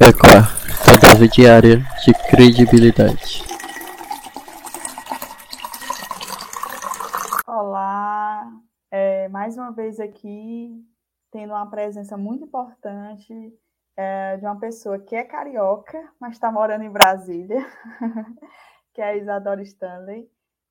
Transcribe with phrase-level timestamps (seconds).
[0.00, 3.42] Sua dose diária de credibilidade.
[7.44, 8.48] Olá,
[8.92, 10.72] é, mais uma vez aqui,
[11.32, 13.34] tendo uma presença muito importante
[13.96, 17.66] é, de uma pessoa que é carioca, mas está morando em Brasília,
[18.94, 20.30] que é a Isadora Stanley,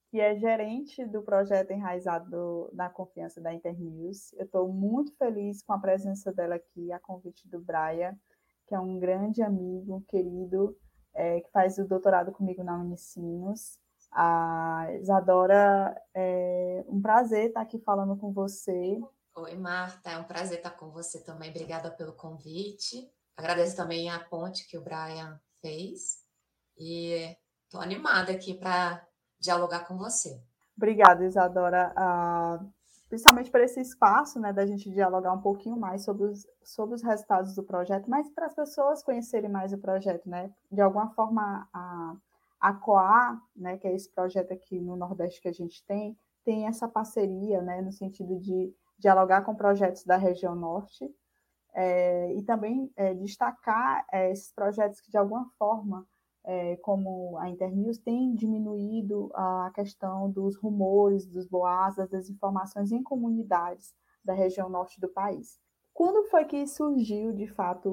[0.09, 4.32] que é gerente do projeto Enraizado na Confiança da Internews.
[4.34, 8.18] Eu estou muito feliz com a presença dela aqui, a convite do Brian
[8.68, 10.77] que é um grande amigo, querido,
[11.16, 13.80] é, que faz o doutorado comigo na Unicinos.
[14.12, 18.99] A Isadora, é um prazer estar aqui falando com você.
[19.35, 21.49] Oi, Marta, é um prazer estar com você também.
[21.49, 23.09] Obrigada pelo convite.
[23.35, 26.23] Agradeço também a ponte que o Brian fez.
[26.77, 29.05] E estou animada aqui para
[29.39, 30.41] dialogar com você.
[30.75, 31.94] Obrigada, Isadora.
[33.09, 37.02] Principalmente por esse espaço, né, da gente dialogar um pouquinho mais sobre os, sobre os
[37.02, 41.67] resultados do projeto, mas para as pessoas conhecerem mais o projeto, né, de alguma forma
[41.73, 42.16] a,
[42.59, 46.67] a COA, né, que é esse projeto aqui no Nordeste que a gente tem, tem
[46.67, 51.09] essa parceria, né, no sentido de dialogar com projetos da região Norte
[51.73, 56.05] é, e também é, destacar é, esses projetos que de alguma forma
[56.48, 63.04] é, como a Internews, tem diminuído a questão dos rumores, dos boatos, das desinformações em
[63.04, 65.59] comunidades da região norte do país.
[65.94, 67.89] Quando foi que surgiu, de fato,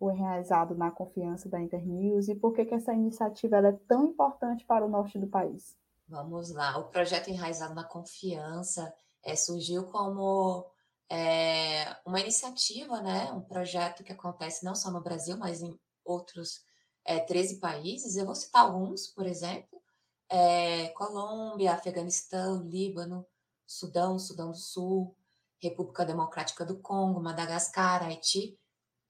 [0.00, 4.64] o enraizado na confiança da Internews e por que, que essa iniciativa é tão importante
[4.64, 5.76] para o norte do país?
[6.08, 6.78] Vamos lá.
[6.78, 8.92] O projeto Enraizado na Confiança
[9.22, 10.66] é, surgiu como
[11.08, 13.30] é, uma iniciativa, né?
[13.32, 16.64] um projeto que acontece não só no Brasil, mas em outros
[17.04, 18.16] é, 13 países.
[18.16, 19.80] Eu vou citar alguns, por exemplo:
[20.28, 23.26] é, Colômbia, Afeganistão, Líbano,
[23.66, 25.16] Sudão, Sudão do Sul,
[25.58, 28.58] República Democrática do Congo, Madagascar, Haiti,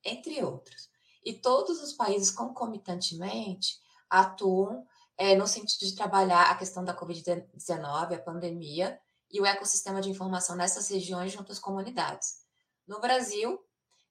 [0.04, 0.90] entre outros.
[1.24, 4.86] E todos os países concomitantemente atuam
[5.16, 10.08] é, no sentido de trabalhar a questão da Covid-19, a pandemia, e o ecossistema de
[10.08, 12.44] informação nessas regiões junto às comunidades.
[12.86, 13.58] No Brasil,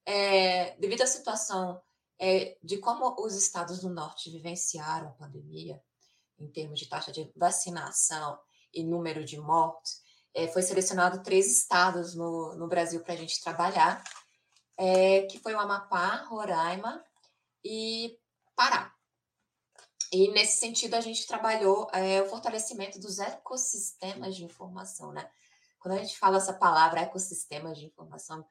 [0.05, 1.81] é, devido à situação
[2.23, 5.83] é, de como os estados do norte vivenciaram a pandemia,
[6.39, 8.39] em termos de taxa de vacinação
[8.73, 10.01] e número de mortes,
[10.33, 14.01] é, foi selecionado três estados no, no Brasil para a gente trabalhar,
[14.77, 17.03] é, que foi o Amapá, Roraima
[17.61, 18.17] e
[18.55, 18.93] Pará.
[20.09, 25.29] E nesse sentido a gente trabalhou é, o fortalecimento dos ecossistemas de informação, né?
[25.77, 28.45] Quando a gente fala essa palavra ecossistemas de informação, o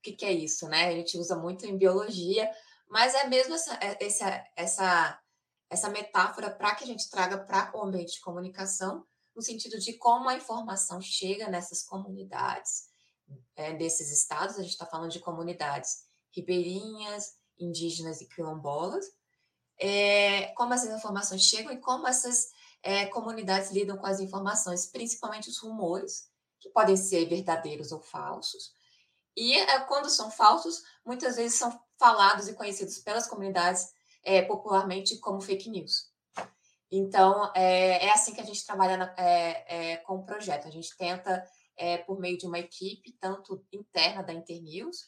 [0.00, 0.86] que, que é isso, né?
[0.86, 2.48] A gente usa muito em biologia,
[2.88, 5.22] mas é mesmo essa, é, essa, essa,
[5.70, 9.94] essa metáfora para que a gente traga para o ambiente de comunicação, no sentido de
[9.94, 12.88] como a informação chega nessas comunidades
[13.54, 14.56] é, desses estados.
[14.56, 19.06] A gente está falando de comunidades ribeirinhas, indígenas e quilombolas.
[19.78, 22.50] É, como essas informações chegam e como essas
[22.82, 28.72] é, comunidades lidam com as informações, principalmente os rumores, que podem ser verdadeiros ou falsos.
[29.36, 33.92] E é, quando são falsos, muitas vezes são falados e conhecidos pelas comunidades
[34.22, 36.10] é, popularmente como fake news.
[36.90, 40.68] Então, é, é, assim que a gente trabalha na, é, é com o projeto.
[40.68, 41.44] A gente tenta,
[41.76, 45.06] é, por meio de uma equipe, tanto interna da Internews,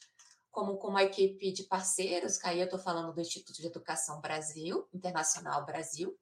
[0.50, 4.20] como com uma equipe de parceiros, que aí eu estou falando do Instituto de Educação
[4.20, 6.18] Brasil, Internacional Brasil,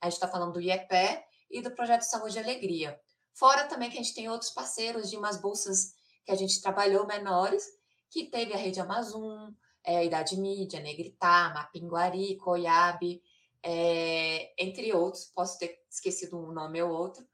[0.00, 2.98] a gente está falando do IEPE e do Projeto Saúde e Alegria.
[3.32, 5.94] Fora também que a gente tem outros parceiros de umas bolsas
[6.24, 7.64] que a gente trabalhou menores,
[8.10, 9.50] que teve a Rede Amazon,
[9.84, 13.22] é, Idade Mídia, Negritar, Mapinguari, Coiabe,
[13.62, 17.26] é, entre outros, posso ter esquecido um nome ou outro,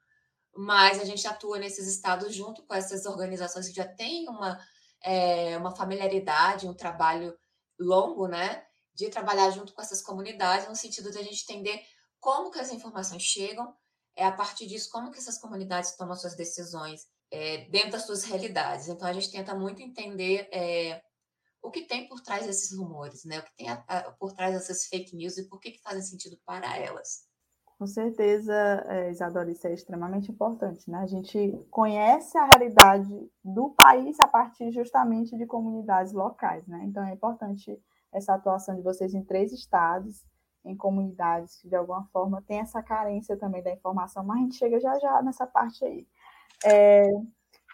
[0.56, 4.58] mas a gente atua nesses estados junto com essas organizações que já têm uma,
[5.02, 7.36] é, uma familiaridade, um trabalho
[7.78, 8.64] longo, né,
[8.94, 11.82] de trabalhar junto com essas comunidades, no sentido de a gente entender
[12.18, 13.74] como que as informações chegam,
[14.16, 18.24] é a partir disso como que essas comunidades tomam suas decisões é, dentro das suas
[18.24, 18.88] realidades.
[18.88, 21.02] Então a gente tenta muito entender é,
[21.66, 23.40] o que tem por trás desses rumores, né?
[23.40, 26.02] O que tem a, a, por trás dessas fake news e por que, que fazem
[26.02, 27.26] sentido para elas.
[27.76, 28.54] Com certeza,
[28.88, 30.98] é, Isadora, isso é extremamente importante, né?
[30.98, 33.12] A gente conhece a realidade
[33.44, 36.84] do país a partir justamente de comunidades locais, né?
[36.84, 37.78] Então é importante
[38.12, 40.24] essa atuação de vocês em três estados,
[40.64, 44.56] em comunidades que de alguma forma tem essa carência também da informação, mas a gente
[44.56, 46.06] chega já já nessa parte aí.
[46.64, 47.10] É,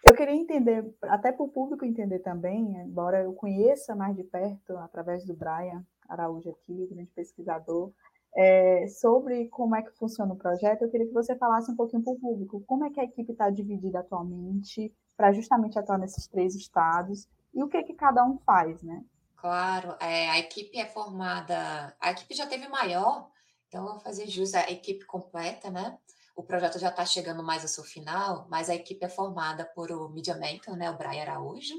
[0.05, 4.77] eu queria entender, até para o público entender também, embora eu conheça mais de perto,
[4.79, 7.93] através do Brian Araújo aqui, grande pesquisador,
[8.35, 12.03] é, sobre como é que funciona o projeto, eu queria que você falasse um pouquinho
[12.03, 16.27] para o público, como é que a equipe está dividida atualmente, para justamente atuar nesses
[16.27, 19.05] três estados, e o que, que cada um faz, né?
[19.37, 23.29] Claro, é, a equipe é formada, a equipe já teve maior,
[23.69, 25.99] então vou fazer jus à equipe completa, né?
[26.35, 29.91] O projeto já está chegando mais ao seu final, mas a equipe é formada por
[29.93, 30.91] o Media Mentor, né?
[30.91, 31.75] O Brian Araújo,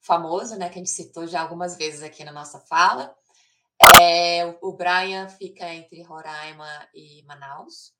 [0.00, 0.68] famoso, né?
[0.68, 3.14] Que a gente citou já algumas vezes aqui na nossa fala.
[4.00, 7.92] É, o Brian fica entre Roraima e Manaus.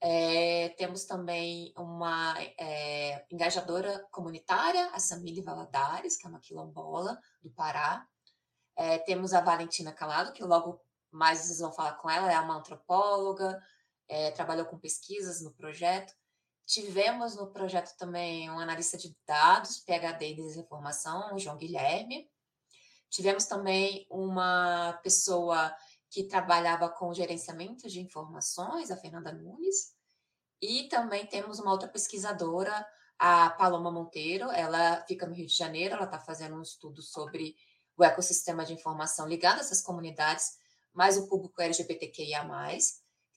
[0.00, 7.50] É, temos também uma é, engajadora comunitária, a Samile Valadares, que é uma quilombola do
[7.50, 8.06] Pará.
[8.76, 12.56] É, temos a Valentina Calado, que logo mais vocês vão falar com ela, é uma
[12.56, 13.60] antropóloga,
[14.08, 16.12] é, trabalhou com pesquisas no projeto.
[16.66, 22.30] Tivemos no projeto também um analista de dados, PhD em desinformação, João Guilherme.
[23.10, 25.74] Tivemos também uma pessoa
[26.10, 29.94] que trabalhava com gerenciamento de informações, a Fernanda Nunes.
[30.60, 32.86] E também temos uma outra pesquisadora,
[33.18, 34.50] a Paloma Monteiro.
[34.50, 37.56] Ela fica no Rio de Janeiro, ela está fazendo um estudo sobre
[37.96, 40.56] o ecossistema de informação ligado a essas comunidades,
[40.92, 42.46] mais o público LGBTQIA+,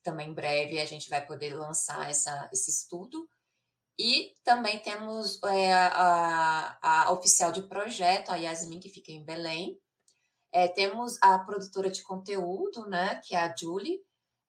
[0.01, 3.27] também em breve a gente vai poder lançar essa, esse estudo.
[3.99, 9.79] E também temos é, a, a, oficial de projeto, a Yasmin, que fica em Belém.
[10.51, 14.01] É, temos a produtora de conteúdo, né, que é a Julie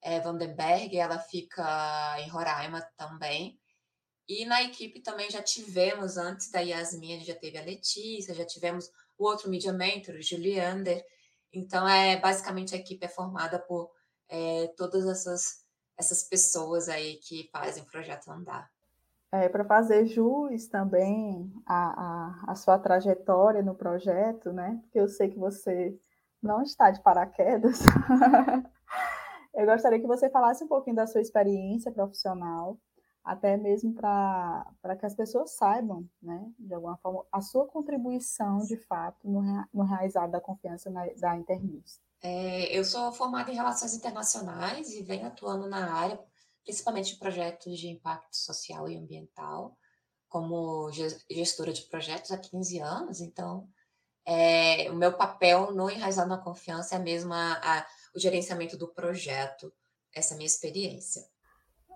[0.03, 3.59] é, Vandenberg, ela fica em Roraima também.
[4.27, 8.33] E na equipe também já tivemos, antes da Yasmin, a gente já teve a Letícia,
[8.33, 11.05] já tivemos o outro media mentor, o Juliander.
[11.51, 13.91] Então, é basicamente a equipe é formada por
[14.33, 15.63] é, todas essas,
[15.95, 18.67] essas pessoas aí que fazem o projeto andar.
[19.31, 21.75] É, Para fazer jus também a,
[22.47, 24.79] a, a, sua trajetória no projeto, né?
[24.81, 25.95] Porque eu sei que você
[26.41, 27.79] não está de paraquedas.
[29.53, 32.77] eu gostaria que você falasse um pouquinho da sua experiência profissional,
[33.23, 38.77] até mesmo para que as pessoas saibam, né, de alguma forma, a sua contribuição de
[38.77, 39.41] fato no,
[39.73, 42.01] no realizar da confiança na, da Internews.
[42.23, 46.17] É, eu sou formada em Relações Internacionais e venho atuando na área,
[46.63, 49.77] principalmente de projetos de impacto social e ambiental,
[50.29, 50.89] como
[51.29, 53.19] gestora de projetos há 15 anos.
[53.19, 53.67] Então,
[54.25, 57.85] é, o meu papel no Enraizado na Confiança é mesmo a, a,
[58.15, 59.71] o gerenciamento do projeto,
[60.15, 61.21] essa é minha experiência.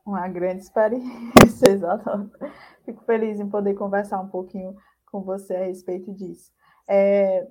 [0.06, 2.34] Uma grande experiência, exatamente.
[2.84, 4.76] Fico feliz em poder conversar um pouquinho
[5.06, 6.52] com você a respeito disso.
[6.88, 7.48] É,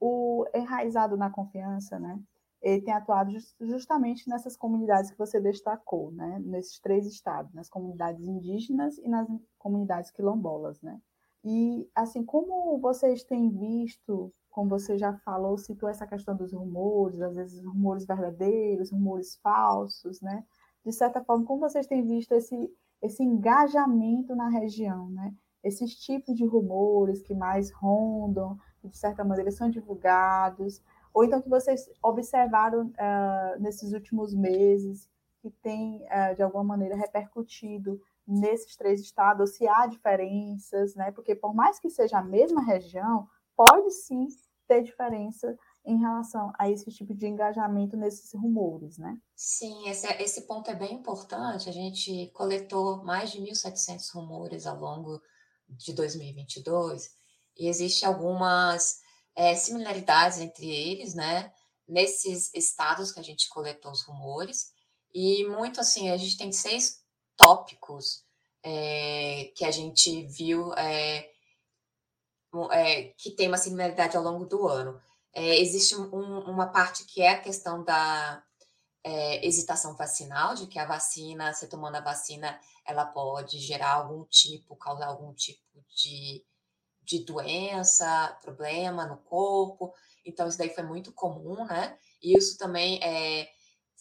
[0.00, 2.18] o Enraizado na Confiança, né?
[2.62, 6.40] Ele tem atuado justamente nessas comunidades que você destacou, né?
[6.44, 9.26] Nesses três estados, nas comunidades indígenas e nas
[9.58, 11.00] comunidades quilombolas, né?
[11.44, 17.20] E, assim, como vocês têm visto, como você já falou, citou essa questão dos rumores,
[17.22, 20.44] às vezes rumores verdadeiros, rumores falsos, né?
[20.84, 25.34] de certa forma, como vocês têm visto esse, esse engajamento na região, né?
[25.62, 28.56] Esses tipos de rumores que mais rondam,
[28.88, 30.82] de certa maneira são divulgados,
[31.12, 35.08] ou então que vocês observaram uh, nesses últimos meses,
[35.40, 41.10] que tem, uh, de alguma maneira, repercutido nesses três estados, se há diferenças, né?
[41.10, 44.28] Porque por mais que seja a mesma região, pode sim
[44.68, 49.18] ter diferença em relação a esse tipo de engajamento nesses rumores, né?
[49.34, 51.68] Sim, esse, é, esse ponto é bem importante.
[51.68, 55.20] A gente coletou mais de 1.700 rumores ao longo
[55.68, 57.19] de 2022
[57.60, 59.02] e existe algumas
[59.36, 61.52] é, similaridades entre eles, né?
[61.86, 64.72] Nesses estados que a gente coletou os rumores
[65.12, 67.04] e muito assim, a gente tem seis
[67.36, 68.24] tópicos
[68.64, 71.28] é, que a gente viu é,
[73.18, 74.98] que tem uma similaridade ao longo do ano.
[75.34, 78.42] É, existe um, uma parte que é a questão da
[79.42, 84.76] hesitação vacinal, de que a vacina, você tomando a vacina, ela pode gerar algum tipo,
[84.76, 86.44] causar algum tipo de,
[87.10, 89.92] de doença, problema no corpo.
[90.24, 91.98] Então, isso daí foi muito comum, né?
[92.22, 93.48] E isso também é,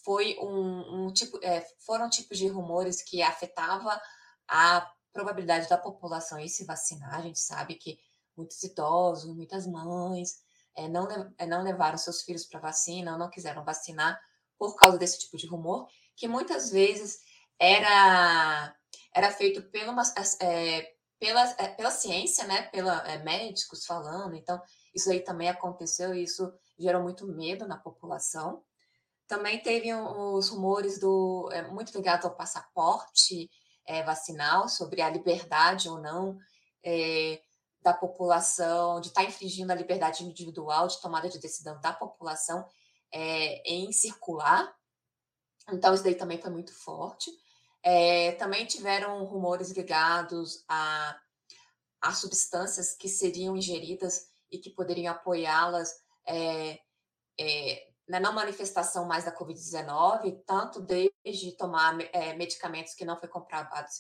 [0.04, 4.00] foi um, um tipo, é, foram tipos de rumores que afetava
[4.48, 7.16] a probabilidade da população ir se vacinar.
[7.16, 7.98] A gente sabe que
[8.38, 10.42] muitos idosos, muitas mães,
[10.76, 14.20] é, não, é, não levaram seus filhos para vacina, não quiseram vacinar
[14.58, 17.20] por causa desse tipo de rumor, que muitas vezes
[17.58, 18.76] era,
[19.16, 19.96] era feito pela,
[20.42, 22.64] é, pela, é, pela ciência, né?
[22.64, 24.36] Pela é, médicos falando.
[24.36, 24.62] Então,
[24.94, 28.64] isso aí também aconteceu e isso gerou muito medo na população.
[29.28, 33.50] Também teve os rumores do é, muito ligados ao passaporte
[33.86, 36.38] é, vacinal sobre a liberdade ou não
[36.84, 37.42] é,
[37.82, 42.66] da população, de estar tá infringindo a liberdade individual de tomada de decisão da população
[43.14, 44.74] é, em circular.
[45.72, 47.32] Então, isso daí também foi muito forte.
[47.82, 51.20] É, também tiveram rumores ligados a,
[52.02, 55.94] a substâncias que seriam ingeridas e que poderiam apoiá-las
[56.28, 56.80] é,
[57.40, 61.96] é, na manifestação mais da Covid-19, tanto desde tomar
[62.36, 63.94] medicamentos que não foi comprovados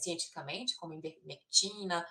[0.00, 2.04] cientificamente, como ivermectina,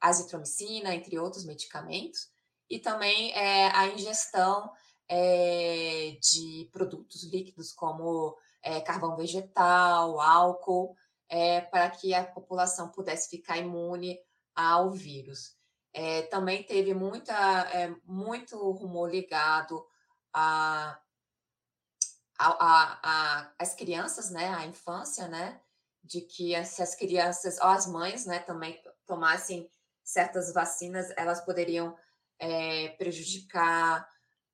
[0.00, 2.30] azitromicina, entre outros medicamentos,
[2.68, 3.34] e também
[3.74, 4.72] a ingestão
[6.22, 10.96] de produtos líquidos como é, carvão vegetal, álcool,
[11.28, 14.18] é, para que a população pudesse ficar imune
[14.54, 15.56] ao vírus.
[15.92, 17.34] É, também teve muita,
[17.72, 19.84] é, muito rumor ligado
[20.32, 21.00] a,
[22.38, 25.60] a, a, as crianças, né, a infância, né,
[26.02, 29.70] de que se as crianças, ou as mães, né, também tomassem
[30.02, 31.96] certas vacinas, elas poderiam
[32.38, 34.08] é, prejudicar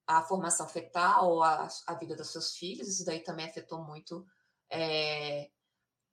[0.06, 4.24] a formação fetal, a, a vida dos seus filhos, isso daí também afetou muito
[4.70, 5.50] é,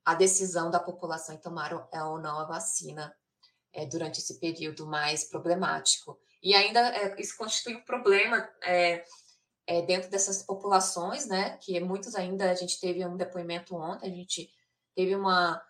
[0.05, 3.15] a decisão da população em tomar ou não a vacina
[3.71, 6.19] é, durante esse período mais problemático.
[6.41, 9.05] E ainda é, isso constitui um problema é,
[9.65, 11.57] é, dentro dessas populações, né?
[11.57, 14.49] Que muitos ainda, a gente teve um depoimento ontem, a gente
[14.93, 15.61] teve uma,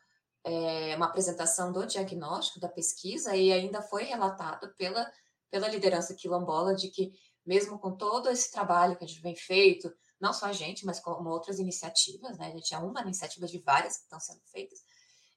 [0.44, 5.10] é, uma apresentação do diagnóstico da pesquisa e ainda foi relatado pela,
[5.52, 7.14] pela liderança quilombola de que,
[7.46, 11.00] mesmo com todo esse trabalho que a gente vem feito, não só a gente, mas
[11.00, 12.48] como outras iniciativas, né?
[12.48, 14.80] A gente é uma iniciativa de várias que estão sendo feitas.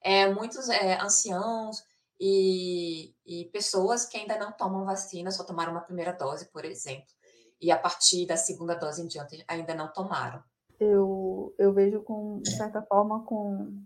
[0.03, 1.83] É, muitos é, anciãos
[2.21, 7.13] e, e pessoas que ainda não tomam vacina, só tomaram uma primeira dose, por exemplo,
[7.61, 10.43] e a partir da segunda dose em diante ainda não tomaram.
[10.79, 13.83] Eu, eu vejo com, de certa forma, com,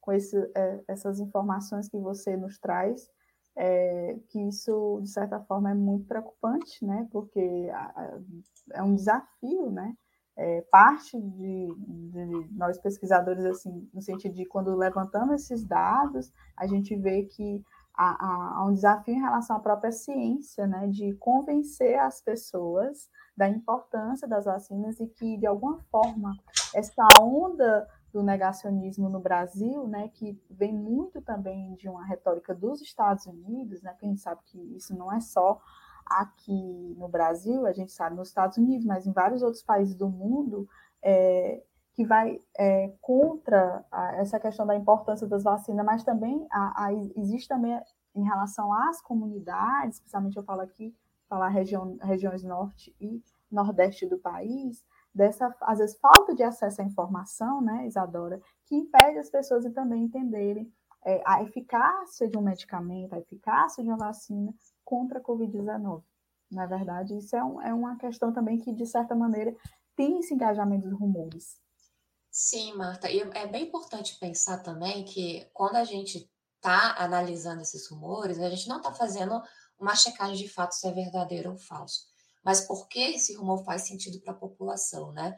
[0.00, 3.08] com esse, é, essas informações que você nos traz,
[3.56, 7.06] é, que isso, de certa forma, é muito preocupante, né?
[7.10, 7.70] Porque
[8.72, 9.94] é um desafio, né?
[10.34, 16.66] É, parte de, de, nós pesquisadores, assim, no sentido de quando levantamos esses dados, a
[16.66, 17.62] gente vê que
[17.94, 23.48] há, há um desafio em relação à própria ciência, né, de convencer as pessoas da
[23.48, 26.34] importância das vacinas e que, de alguma forma,
[26.74, 32.82] essa onda do negacionismo no Brasil, né, que vem muito também de uma retórica dos
[32.82, 35.60] Estados Unidos, né, porque a gente sabe que isso não é só
[36.04, 40.08] aqui no Brasil, a gente sabe nos Estados Unidos, mas em vários outros países do
[40.08, 40.68] mundo,
[41.02, 41.62] é,
[41.94, 46.92] que vai é, contra a, essa questão da importância das vacinas, mas também a, a,
[46.92, 47.80] existe também
[48.14, 50.94] em relação às comunidades, especialmente eu falo aqui,
[51.28, 56.84] falar região, regiões norte e nordeste do país, dessa, às vezes, falta de acesso à
[56.84, 60.72] informação, né, Isadora, que impede as pessoas de também entenderem
[61.04, 64.54] é, a eficácia de um medicamento, a eficácia de uma vacina
[64.84, 66.02] contra a Covid-19.
[66.50, 69.54] Na verdade, isso é, um, é uma questão também que, de certa maneira,
[69.96, 71.56] tem esse engajamento dos rumores.
[72.30, 77.88] Sim, Marta, e é bem importante pensar também que quando a gente está analisando esses
[77.88, 79.42] rumores, a gente não está fazendo
[79.78, 82.11] uma checagem de fato se é verdadeiro ou falso.
[82.44, 85.34] Mas por que esse rumor faz sentido para a população, né?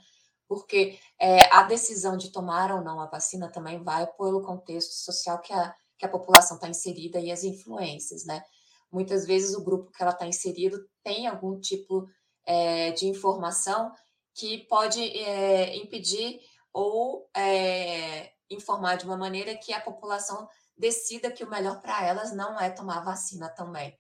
[0.49, 5.41] Porque é, a decisão de tomar ou não a vacina também vai pelo contexto social
[5.41, 8.43] que a, que a população está inserida e as influências, né?
[8.91, 12.07] Muitas vezes o grupo que ela está inserido tem algum tipo
[12.47, 13.93] é, de informação
[14.35, 16.41] que pode é, impedir
[16.73, 22.35] ou é, informar de uma maneira que a população decida que o melhor para elas
[22.35, 23.97] não é tomar vacina também.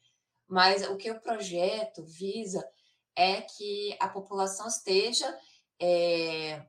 [0.46, 2.64] Mas o que o projeto visa
[3.16, 5.38] é que a população esteja
[5.80, 6.64] é,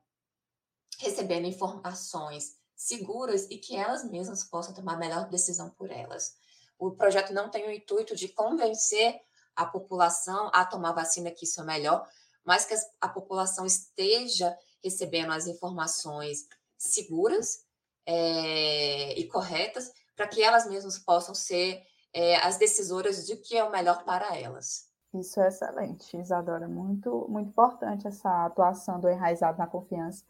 [1.00, 6.36] recebendo informações seguras e que elas mesmas possam tomar a melhor decisão por elas.
[6.78, 9.20] O projeto não tem o intuito de convencer
[9.56, 12.08] a população a tomar vacina, que isso é melhor,
[12.44, 16.48] mas que a população esteja recebendo as informações
[16.78, 17.66] seguras
[18.06, 21.82] é, e corretas para que elas mesmas possam ser
[22.14, 24.88] é, as decisoras de que é o melhor para elas.
[25.20, 26.68] Isso é excelente, Isadora.
[26.68, 30.24] Muito, muito importante essa atuação do enraizado na confiança,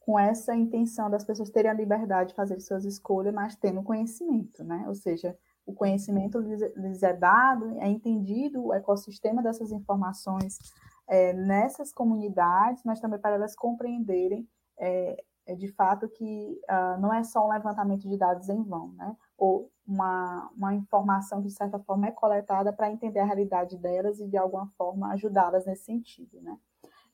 [0.00, 4.64] com essa intenção das pessoas terem a liberdade de fazer suas escolhas, mas tendo conhecimento,
[4.64, 4.84] né?
[4.86, 10.58] Ou seja, o conhecimento lhes é dado, é entendido o ecossistema dessas informações
[11.06, 17.12] é, nessas comunidades, mas também para elas compreenderem é, é de fato que uh, não
[17.12, 19.16] é só um levantamento de dados em vão, né?
[19.38, 24.18] Ou uma, uma informação que, de certa forma, é coletada para entender a realidade delas
[24.20, 26.40] e, de alguma forma, ajudá-las nesse sentido.
[26.42, 26.58] Né?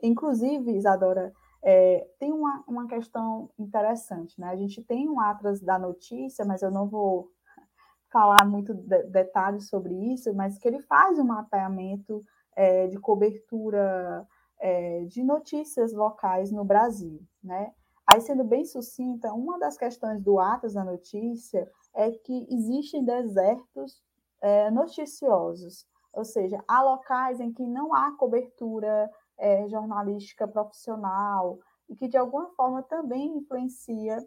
[0.03, 4.41] Inclusive, Isadora, é, tem uma, uma questão interessante.
[4.41, 4.49] Né?
[4.49, 7.29] A gente tem um atlas da notícia, mas eu não vou
[8.11, 12.25] falar muito de, detalhes sobre isso, mas que ele faz um mapeamento
[12.57, 14.27] é, de cobertura
[14.61, 17.73] é, de notícias locais no Brasil, né?
[18.07, 24.03] Aí, sendo bem sucinta, uma das questões do Atlas da Notícia é que existem desertos
[24.41, 31.59] é, noticiosos, ou seja, há locais em que não há cobertura é, jornalística profissional
[31.89, 34.19] e que de alguma forma também influencia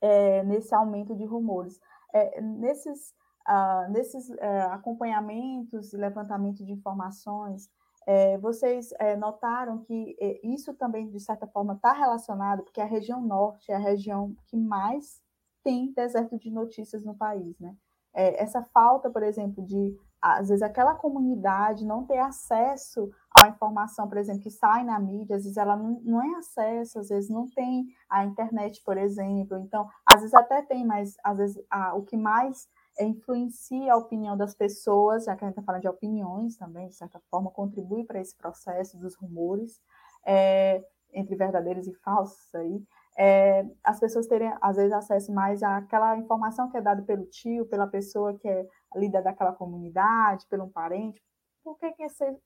[0.00, 1.78] é, nesse aumento de rumores.
[2.12, 3.14] É, nesses
[3.48, 7.68] uh, nesses uh, acompanhamentos e levantamento de informações,
[8.06, 12.84] é, vocês é, notaram que é, isso também, de certa forma, está relacionado, porque a
[12.84, 15.22] região norte é a região que mais
[15.64, 17.74] tem deserto de notícias no país, né?
[18.14, 24.08] É, essa falta, por exemplo, de, às vezes, aquela comunidade não ter acesso à informação,
[24.08, 27.28] por exemplo, que sai na mídia, às vezes ela não, não é acesso, às vezes
[27.28, 31.94] não tem a internet, por exemplo, então, às vezes até tem, mas às vezes a,
[31.96, 32.68] o que mais
[33.00, 36.94] influencia a opinião das pessoas, já que a gente está falando de opiniões também, de
[36.94, 39.80] certa forma, contribui para esse processo dos rumores,
[40.24, 42.82] é, entre verdadeiros e falsos aí,
[43.16, 47.66] é, as pessoas terem, às vezes, acesso mais àquela informação que é dada pelo tio,
[47.66, 48.66] pela pessoa que é
[48.96, 51.22] líder daquela comunidade, pelo um parente,
[51.62, 52.36] por quem quer, ser,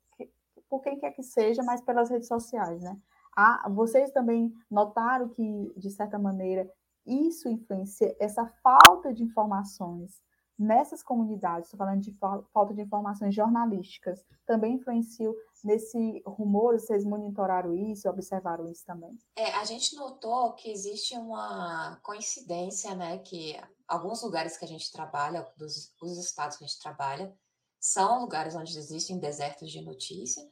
[0.69, 2.97] por quem quer que seja, mas pelas redes sociais, né?
[3.37, 6.69] Ah, vocês também notaram que, de certa maneira,
[7.07, 10.21] isso influencia, essa falta de informações
[10.59, 12.13] nessas comunidades, estou falando de
[12.53, 15.35] falta de informações jornalísticas, também influenciou
[15.65, 16.79] nesse rumor?
[16.79, 19.17] Vocês monitoraram isso, observaram isso também?
[19.37, 24.91] É, a gente notou que existe uma coincidência, né, que alguns lugares que a gente
[24.93, 27.35] trabalha, dos os estados que a gente trabalha,
[27.81, 30.43] são lugares onde existem desertos de notícia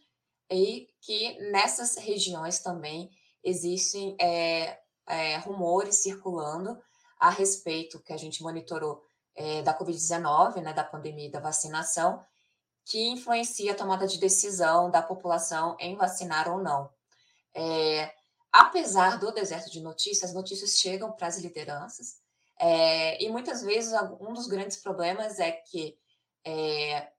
[0.51, 3.11] e que nessas regiões também
[3.43, 6.79] existem é, é, rumores circulando
[7.19, 9.03] a respeito que a gente monitorou
[9.35, 12.25] é, da Covid-19, né, da pandemia e da vacinação,
[12.87, 16.89] que influencia a tomada de decisão da população em vacinar ou não.
[17.53, 18.15] É,
[18.53, 22.21] apesar do deserto de notícias, as notícias chegam para as lideranças,
[22.59, 25.99] é, e muitas vezes um dos grandes problemas é que
[26.45, 27.13] é,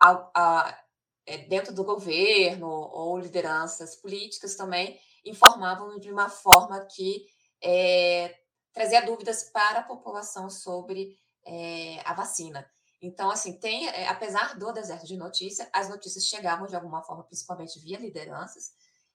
[0.00, 0.84] a, a,
[1.26, 7.26] é, dentro do governo ou lideranças políticas também informavam de uma forma que
[7.62, 8.34] é,
[8.72, 12.68] trazia dúvidas para a população sobre é, a vacina.
[13.02, 17.24] Então, assim, tem, é, apesar do deserto de notícia, as notícias chegavam de alguma forma,
[17.24, 18.70] principalmente via lideranças.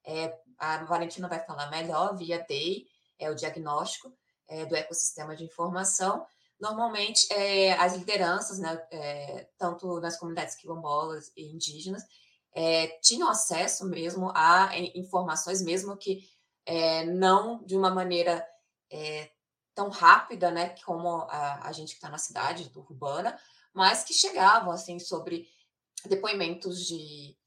[0.05, 2.85] É, a Valentina vai falar melhor, via DEI,
[3.17, 4.13] é o diagnóstico
[4.49, 6.25] é, do ecossistema de informação.
[6.59, 12.03] Normalmente, é, as lideranças, né, é, tanto nas comunidades quilombolas e indígenas,
[12.53, 16.27] é, tinham acesso mesmo a informações, mesmo que
[17.13, 18.45] não de uma maneira
[19.73, 23.39] tão rápida, né, como a, a gente que está na cidade, urbana,
[23.77, 25.47] mas que chegavam, assim, sobre
[26.05, 27.37] depoimentos de,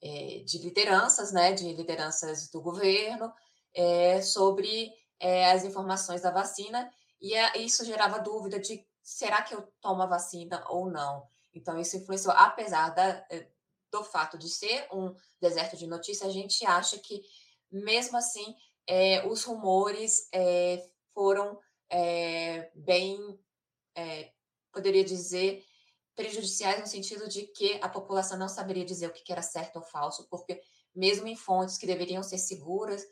[0.00, 3.32] é, de lideranças, né, de lideranças do governo,
[3.74, 6.88] é, sobre é, as informações da vacina,
[7.20, 11.26] e isso gerava dúvida de será que eu tomo a vacina ou não.
[11.52, 13.26] Então, isso influenciou, apesar da,
[13.90, 17.24] do fato de ser um deserto de notícias, a gente acha que,
[17.72, 18.54] mesmo assim,
[18.86, 21.58] é, os rumores é, foram
[21.90, 23.18] é, bem,
[24.72, 25.64] poderia dizer,
[26.14, 29.82] prejudiciais no sentido de que a população não saberia dizer o que era certo ou
[29.82, 30.60] falso, porque
[30.94, 33.02] mesmo em fontes que deveriam ser seguras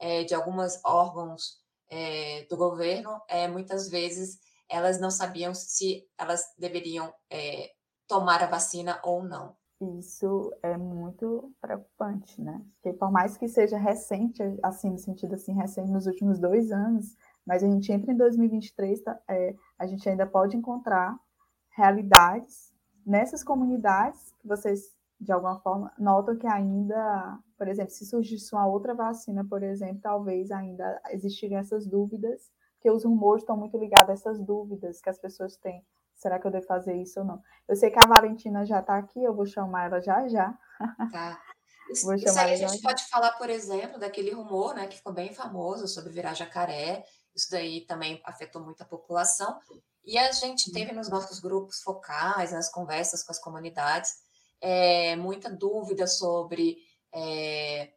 [0.00, 6.52] é, de alguns órgãos é, do governo, é, muitas vezes elas não sabiam se elas
[6.58, 7.70] deveriam é,
[8.06, 9.56] tomar a vacina ou não.
[9.98, 12.60] Isso é muito preocupante, né?
[12.74, 17.16] Porque por mais que seja recente, assim, no sentido assim, recente nos últimos dois anos,
[17.46, 19.22] mas a gente entra em 2023, tá,
[19.78, 21.16] a gente ainda pode encontrar
[21.78, 22.74] realidades
[23.06, 28.66] nessas comunidades que vocês, de alguma forma, notam que ainda, por exemplo, se surgisse uma
[28.66, 34.10] outra vacina, por exemplo, talvez ainda existiriam essas dúvidas, porque os rumores estão muito ligados
[34.10, 35.84] a essas dúvidas que as pessoas têm.
[36.16, 37.40] Será que eu devo fazer isso ou não?
[37.68, 40.58] Eu sei que a Valentina já está aqui, eu vou chamar ela já já.
[41.12, 41.40] Tá.
[41.90, 42.86] Isso, isso aí a gente já.
[42.86, 47.02] pode falar, por exemplo, daquele rumor, né, que ficou bem famoso sobre virar jacaré,
[47.38, 49.60] isso daí também afetou muito a população.
[50.04, 54.12] E a gente teve nos nossos grupos focais, nas conversas com as comunidades,
[54.60, 56.78] é, muita dúvida sobre
[57.14, 57.92] é,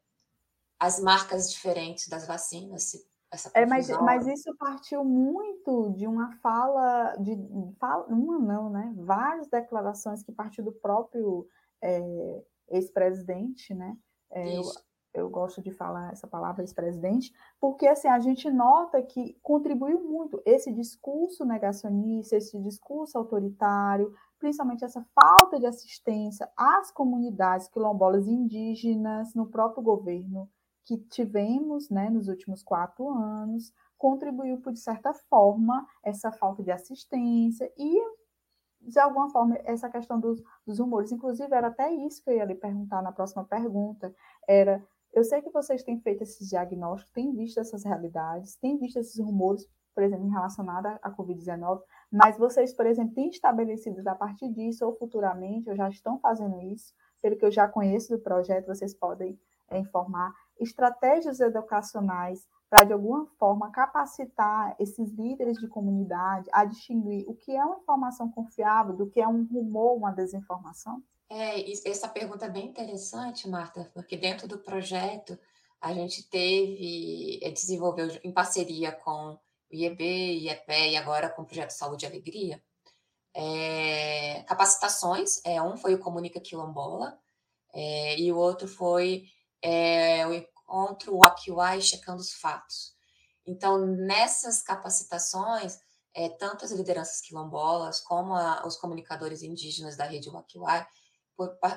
[0.79, 2.93] as marcas diferentes das vacinas.
[3.53, 7.35] é, mas, mas isso partiu muito de uma fala, de
[7.79, 8.93] fala, uma não, né?
[8.97, 11.47] Várias declarações que partiu do próprio
[11.81, 13.97] é, ex-presidente, né?
[14.31, 14.59] É,
[15.13, 20.41] eu gosto de falar essa palavra ex-presidente, porque assim, a gente nota que contribuiu muito
[20.45, 29.33] esse discurso negacionista, esse discurso autoritário, principalmente essa falta de assistência às comunidades quilombolas indígenas
[29.35, 30.49] no próprio governo
[30.85, 36.71] que tivemos né, nos últimos quatro anos, contribuiu, por de certa forma, essa falta de
[36.71, 38.01] assistência e
[38.81, 42.45] de alguma forma, essa questão dos, dos rumores, inclusive era até isso que eu ia
[42.45, 44.13] lhe perguntar na próxima pergunta,
[44.47, 48.97] era, eu sei que vocês têm feito esses diagnósticos, têm visto essas realidades, têm visto
[48.97, 54.49] esses rumores, por exemplo, relacionados à Covid-19, mas vocês, por exemplo, têm estabelecido a partir
[54.49, 58.67] disso, ou futuramente, ou já estão fazendo isso, pelo que eu já conheço do projeto,
[58.67, 59.37] vocês podem
[59.69, 67.25] é, informar, estratégias educacionais para, de alguma forma, capacitar esses líderes de comunidade a distinguir
[67.27, 71.03] o que é uma informação confiável do que é um rumor, uma desinformação?
[71.33, 75.39] É, essa pergunta é bem interessante, Marta, porque dentro do projeto
[75.79, 79.39] a gente teve, é, desenvolveu em parceria com o
[79.71, 82.61] IEB, IEPE e agora com o Projeto Saúde e Alegria,
[83.33, 87.17] é, capacitações, é, um foi o Comunica Quilombola
[87.73, 89.23] é, e o outro foi
[89.61, 90.33] é, o
[90.65, 92.93] contra o Akiwai checando os fatos.
[93.47, 95.79] Então, nessas capacitações,
[96.13, 100.85] é, tanto as lideranças quilombolas como a, os comunicadores indígenas da rede Wakiwai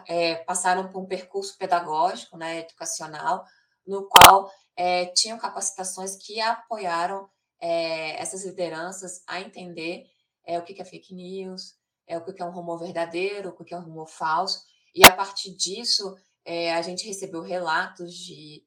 [0.07, 3.45] é, passaram por um percurso pedagógico, né, educacional,
[3.87, 7.29] no qual é, tinham capacitações que apoiaram
[7.61, 10.05] é, essas lideranças a entender
[10.45, 11.75] é, o que é fake news,
[12.07, 14.63] é, o que é um rumor verdadeiro, o que é um rumor falso,
[14.95, 18.63] e a partir disso é, a gente recebeu relatos de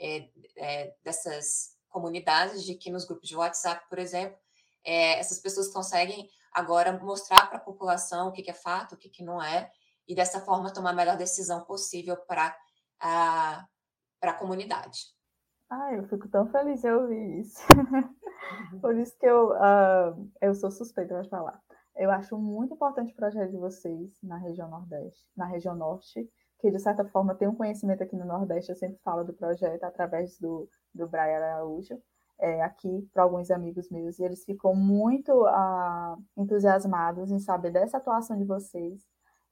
[0.00, 4.38] é, dessas comunidades, de que nos grupos de WhatsApp, por exemplo,
[4.84, 9.42] essas pessoas conseguem agora mostrar para a população o que, é fato, o que não
[9.42, 9.70] é,
[10.08, 12.56] e dessa forma tomar a melhor decisão possível para
[13.00, 13.66] a,
[14.22, 15.00] a comunidade.
[15.70, 17.60] Ah, eu fico tão feliz de ouvir isso.
[18.80, 21.60] Por isso que eu, uh, eu sou suspeita para falar.
[21.94, 26.26] Eu acho muito importante o projeto de vocês na região Nordeste, na região Norte,
[26.60, 29.84] que de certa forma tem um conhecimento aqui no Nordeste, eu sempre falo do projeto
[29.84, 32.00] através do, do Brian Araújo,
[32.40, 37.98] é, aqui para alguns amigos meus, e eles ficam muito ah, entusiasmados em saber dessa
[37.98, 39.04] atuação de vocês,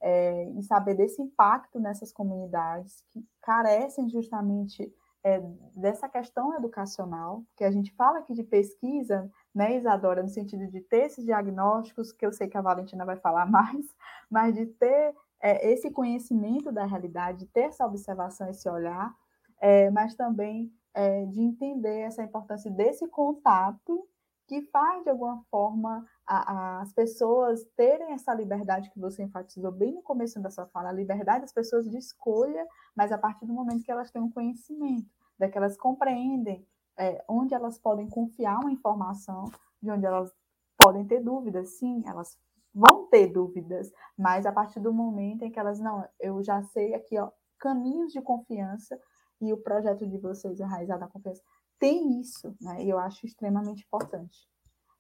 [0.07, 5.43] é, em saber desse impacto nessas comunidades que carecem justamente é,
[5.75, 10.81] dessa questão educacional, que a gente fala aqui de pesquisa, né, Isadora, no sentido de
[10.81, 13.85] ter esses diagnósticos, que eu sei que a Valentina vai falar mais,
[14.31, 19.13] mas de ter é, esse conhecimento da realidade, ter essa observação, esse olhar,
[19.61, 24.09] é, mas também é, de entender essa importância desse contato
[24.47, 29.71] que faz, de alguma forma, a, a, as pessoas terem essa liberdade que você enfatizou
[29.71, 33.47] bem no começo da sua fala, a liberdade das pessoas de escolha, mas a partir
[33.47, 35.09] do momento que elas têm um conhecimento,
[35.39, 36.67] daquelas que elas compreendem
[36.99, 39.51] é, onde elas podem confiar uma informação,
[39.83, 40.33] de onde elas
[40.77, 42.37] podem ter dúvidas, sim, elas
[42.75, 46.95] vão ter dúvidas, mas a partir do momento em que elas, não, eu já sei
[46.95, 48.99] aqui, ó, caminhos de confiança,
[49.41, 51.43] e o projeto de vocês, Enraizado na Confiança,
[51.79, 52.83] tem isso, né?
[52.83, 54.49] E eu acho extremamente importante.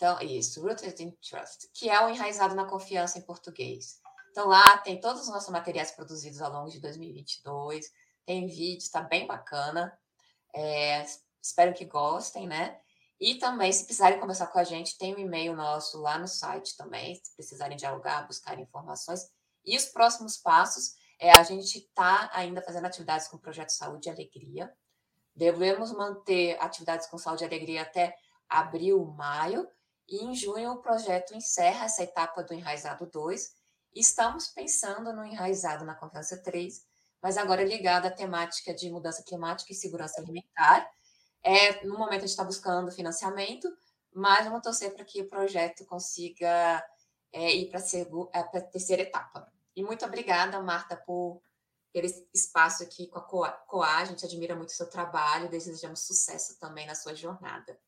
[0.00, 4.00] Então, isso, Rooted in Trust, que é o enraizado na confiança em português.
[4.30, 7.92] Então, lá tem todos os nossos materiais produzidos ao longo de 2022,
[8.24, 9.92] tem vídeo, está bem bacana.
[10.54, 11.04] É,
[11.42, 12.80] espero que gostem, né?
[13.20, 16.78] E também, se precisarem conversar com a gente, tem um e-mail nosso lá no site
[16.78, 19.30] também, se precisarem dialogar, buscar informações.
[19.66, 24.08] E os próximos passos é, a gente está ainda fazendo atividades com o projeto Saúde
[24.08, 24.72] e Alegria.
[25.36, 28.16] Devemos manter atividades com Saúde e Alegria até
[28.48, 29.68] abril, maio.
[30.10, 33.54] E em junho o projeto encerra essa etapa do Enraizado 2.
[33.94, 36.84] Estamos pensando no Enraizado na Confiança 3,
[37.22, 40.90] mas agora ligado à temática de mudança climática e segurança alimentar.
[41.44, 43.72] É, no momento a gente está buscando financiamento,
[44.12, 46.84] mas vamos torcer para que o projeto consiga
[47.32, 49.46] é, ir para a é, terceira etapa.
[49.76, 51.40] E muito obrigada, Marta, por
[51.92, 53.98] ter esse espaço aqui com a COA.
[53.98, 57.78] A gente admira muito o seu trabalho e desejamos sucesso também na sua jornada.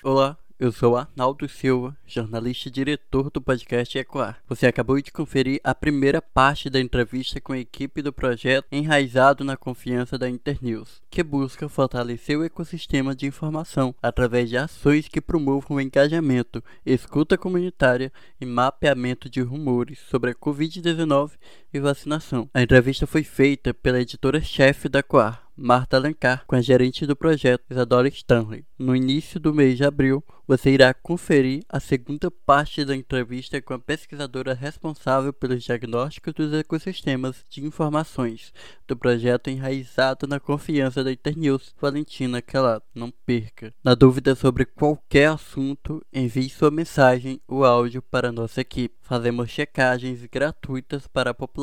[0.00, 4.40] Olá, eu sou Arnaldo Silva, jornalista e diretor do podcast Ecoar.
[4.48, 9.42] Você acabou de conferir a primeira parte da entrevista com a equipe do projeto Enraizado
[9.42, 15.20] na Confiança da Internews, que busca fortalecer o ecossistema de informação através de ações que
[15.20, 21.32] promovam o engajamento, escuta comunitária e mapeamento de rumores sobre a Covid-19
[21.72, 22.48] e vacinação.
[22.52, 27.64] A entrevista foi feita pela editora-chefe da Coar, Marta Alencar, com a gerente do projeto,
[27.68, 28.64] Isadora Stanley.
[28.78, 33.74] No início do mês de abril, você irá conferir a segunda parte da entrevista com
[33.74, 38.52] a pesquisadora responsável pelos diagnósticos dos ecossistemas de informações
[38.86, 42.82] do projeto enraizado na confiança da Internews, Valentina Kelat.
[42.94, 43.74] Não perca.
[43.82, 48.94] Na dúvida sobre qualquer assunto, envie sua mensagem ou áudio para nossa equipe.
[49.02, 51.57] Fazemos checagens gratuitas para a população.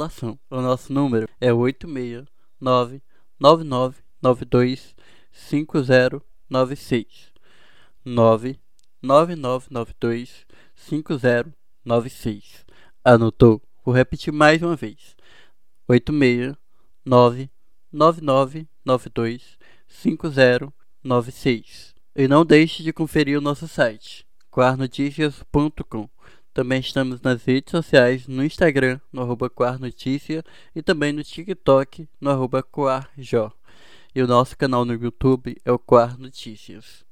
[0.50, 3.02] O nosso número é 869
[3.40, 4.94] 9992
[5.32, 7.32] 5096
[8.04, 12.66] 99992 5096
[13.06, 13.62] Anotou?
[13.86, 15.16] Vou repetir mais uma vez.
[15.88, 17.50] 869
[17.90, 26.10] 9992 5096 E não deixe de conferir o nosso site quarnoticias.com
[26.56, 30.42] também estamos nas redes sociais, no Instagram, no arroba Notícia,
[30.74, 33.52] e também no TikTok, no arroba Coarjó.
[34.16, 37.06] E o nosso canal no YouTube é o Quar Notícias.